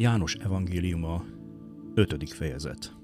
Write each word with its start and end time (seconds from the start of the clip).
János 0.00 0.34
evangéliuma, 0.34 1.24
5. 1.94 2.32
fejezet. 2.32 2.96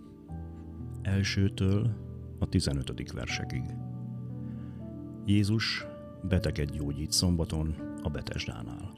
Elsőtől 1.03 1.91
a 2.39 2.49
15. 2.49 3.13
versekig. 3.13 3.63
Jézus 5.27 5.87
beteget 6.29 6.71
gyógyít 6.71 7.13
szombaton 7.13 7.75
a 8.03 8.09
Betesdánál. 8.09 8.93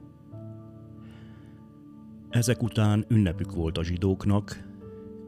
Ezek 2.30 2.62
után 2.62 3.04
ünnepük 3.08 3.52
volt 3.52 3.78
a 3.78 3.84
zsidóknak, 3.84 4.64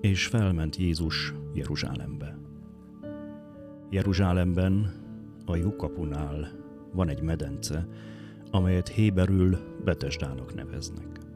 és 0.00 0.26
felment 0.26 0.76
Jézus 0.76 1.34
Jeruzsálembe. 1.54 2.38
Jeruzsálemben 3.90 4.92
a 5.44 5.56
lyukapunál 5.56 6.48
van 6.92 7.08
egy 7.08 7.22
medence, 7.22 7.88
amelyet 8.50 8.88
Héberül 8.88 9.58
Betesdának 9.84 10.54
neveznek. 10.54 11.26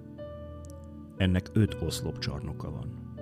Ennek 1.22 1.50
öt 1.52 1.76
oszlopcsarnoka 1.80 2.70
van. 2.70 3.14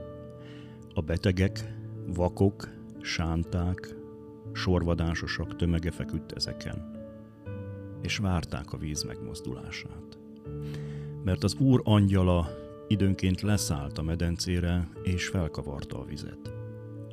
A 0.94 1.00
betegek, 1.00 1.74
vakok, 2.06 2.68
sánták, 3.00 3.94
sorvadásosak 4.52 5.56
tömege 5.56 5.90
feküdt 5.90 6.32
ezeken, 6.32 7.08
és 8.02 8.16
várták 8.16 8.72
a 8.72 8.76
víz 8.76 9.02
megmozdulását. 9.02 10.18
Mert 11.24 11.44
az 11.44 11.54
Úr 11.54 11.80
angyala 11.84 12.48
időnként 12.88 13.40
leszállt 13.40 13.98
a 13.98 14.02
medencére, 14.02 14.88
és 15.02 15.28
felkavarta 15.28 16.00
a 16.00 16.04
vizet. 16.04 16.52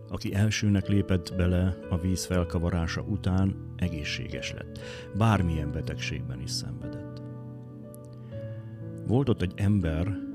Aki 0.09 0.33
elsőnek 0.33 0.87
lépett 0.87 1.33
bele 1.35 1.77
a 1.89 1.97
víz 1.97 2.25
felkavarása 2.25 3.01
után, 3.01 3.73
egészséges 3.75 4.53
lett, 4.53 4.79
bármilyen 5.17 5.71
betegségben 5.71 6.41
is 6.41 6.51
szenvedett. 6.51 7.21
Volt 9.07 9.29
ott 9.29 9.41
egy 9.41 9.53
ember, 9.55 10.26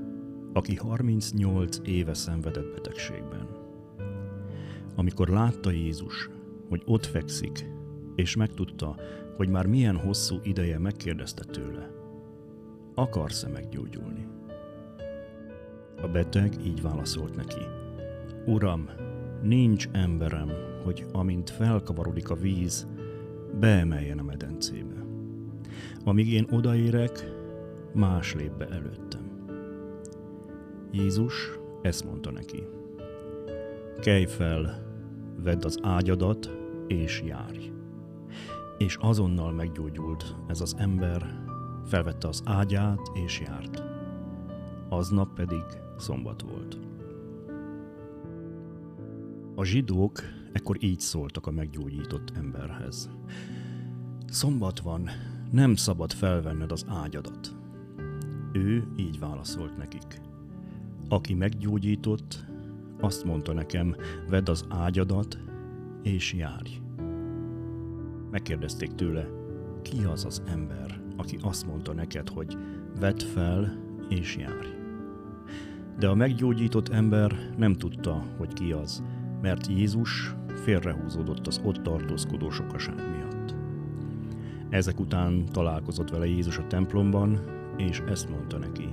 aki 0.53 0.75
38 0.75 1.79
éve 1.83 2.13
szenvedett 2.13 2.73
betegségben. 2.73 3.47
Amikor 4.95 5.29
látta 5.29 5.71
Jézus, 5.71 6.29
hogy 6.69 6.81
ott 6.85 7.05
fekszik, 7.05 7.65
és 8.15 8.35
megtudta, 8.35 8.95
hogy 9.35 9.49
már 9.49 9.65
milyen 9.65 9.97
hosszú 9.97 10.39
ideje 10.43 10.79
megkérdezte 10.79 11.43
tőle, 11.43 11.89
akarsz-e 12.95 13.47
meggyógyulni? 13.47 14.27
A 16.01 16.07
beteg 16.07 16.65
így 16.65 16.81
válaszolt 16.81 17.35
neki, 17.35 17.61
Uram, 18.45 18.89
nincs 19.41 19.89
emberem, 19.91 20.51
hogy 20.83 21.05
amint 21.11 21.49
felkavarodik 21.49 22.29
a 22.29 22.35
víz, 22.35 22.87
beemeljen 23.59 24.19
a 24.19 24.23
medencébe. 24.23 25.05
Amíg 26.03 26.31
én 26.31 26.47
odaérek, 26.51 27.31
más 27.93 28.33
lép 28.33 28.51
be 28.51 28.67
előttem. 28.67 29.22
Jézus 30.93 31.59
ezt 31.81 32.05
mondta 32.05 32.31
neki. 32.31 32.63
Kelj 34.01 34.25
fel, 34.25 34.83
vedd 35.43 35.65
az 35.65 35.79
ágyadat, 35.81 36.51
és 36.87 37.21
járj. 37.25 37.71
És 38.77 38.97
azonnal 38.99 39.51
meggyógyult 39.51 40.35
ez 40.47 40.61
az 40.61 40.75
ember, 40.77 41.43
felvette 41.85 42.27
az 42.27 42.41
ágyát, 42.45 43.11
és 43.13 43.39
járt. 43.39 43.83
Aznap 44.89 45.33
pedig 45.33 45.63
szombat 45.97 46.41
volt. 46.41 46.79
A 49.55 49.63
zsidók 49.63 50.19
ekkor 50.51 50.83
így 50.83 50.99
szóltak 50.99 51.47
a 51.47 51.51
meggyógyított 51.51 52.31
emberhez. 52.35 53.09
Szombat 54.27 54.79
van, 54.79 55.09
nem 55.51 55.75
szabad 55.75 56.11
felvenned 56.11 56.71
az 56.71 56.85
ágyadat. 56.87 57.55
Ő 58.51 58.87
így 58.97 59.19
válaszolt 59.19 59.77
nekik. 59.77 60.31
Aki 61.09 61.33
meggyógyított, 61.33 62.45
azt 62.99 63.23
mondta 63.23 63.53
nekem, 63.53 63.95
vedd 64.29 64.49
az 64.49 64.65
ágyadat, 64.69 65.37
és 66.03 66.33
járj. 66.33 66.81
Megkérdezték 68.31 68.95
tőle, 68.95 69.27
ki 69.81 70.03
az 70.03 70.25
az 70.25 70.41
ember, 70.45 71.01
aki 71.17 71.37
azt 71.41 71.67
mondta 71.67 71.93
neked, 71.93 72.29
hogy 72.29 72.57
vedd 72.99 73.19
fel, 73.19 73.77
és 74.09 74.37
járj. 74.37 74.67
De 75.99 76.07
a 76.07 76.15
meggyógyított 76.15 76.89
ember 76.89 77.53
nem 77.57 77.73
tudta, 77.73 78.23
hogy 78.37 78.53
ki 78.53 78.71
az, 78.71 79.03
mert 79.41 79.67
Jézus 79.67 80.35
félrehúzódott 80.63 81.47
az 81.47 81.61
ott 81.63 81.83
tartózkodó 81.83 82.49
sokaság 82.49 82.95
miatt. 82.95 83.55
Ezek 84.69 84.99
után 84.99 85.45
találkozott 85.51 86.09
vele 86.09 86.25
Jézus 86.25 86.57
a 86.57 86.67
templomban, 86.67 87.39
és 87.77 87.99
ezt 87.99 88.29
mondta 88.29 88.57
neki. 88.57 88.87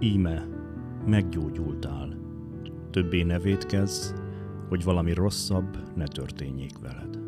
Íme, 0.00 0.46
meggyógyultál. 1.06 2.16
Többé 2.90 3.22
ne 3.22 3.38
védkezz, 3.38 4.12
hogy 4.68 4.84
valami 4.84 5.12
rosszabb 5.12 5.96
ne 5.96 6.06
történjék 6.06 6.78
veled. 6.78 7.18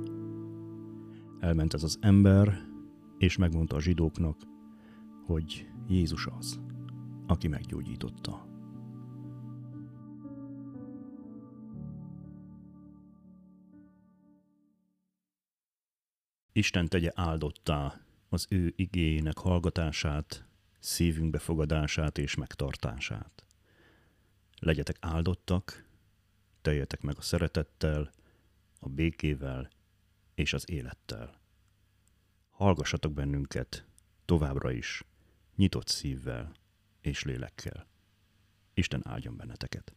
Elment 1.40 1.74
ez 1.74 1.82
az 1.82 1.98
ember, 2.00 2.66
és 3.18 3.36
megmondta 3.36 3.76
a 3.76 3.80
zsidóknak, 3.80 4.36
hogy 5.26 5.68
Jézus 5.88 6.26
az, 6.38 6.60
aki 7.26 7.48
meggyógyította. 7.48 8.46
Isten 16.52 16.88
tegye 16.88 17.10
áldottá 17.14 18.00
az 18.28 18.46
ő 18.50 18.72
igényének 18.76 19.38
hallgatását, 19.38 20.48
szívünk 20.78 21.30
befogadását 21.30 22.18
és 22.18 22.34
megtartását. 22.34 23.47
Legyetek 24.58 24.96
áldottak, 25.00 25.84
teljetek 26.60 27.00
meg 27.00 27.16
a 27.16 27.22
szeretettel, 27.22 28.12
a 28.78 28.88
békével 28.88 29.70
és 30.34 30.52
az 30.52 30.70
élettel. 30.70 31.40
Hallgassatok 32.50 33.12
bennünket 33.12 33.86
továbbra 34.24 34.70
is, 34.70 35.02
nyitott 35.56 35.88
szívvel 35.88 36.52
és 37.00 37.22
lélekkel. 37.22 37.86
Isten 38.74 39.00
áldjon 39.04 39.36
benneteket! 39.36 39.92